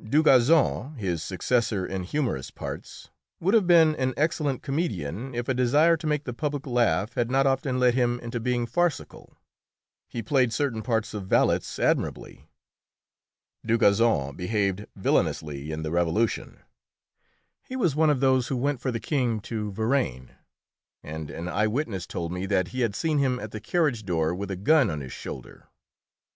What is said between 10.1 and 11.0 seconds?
played certain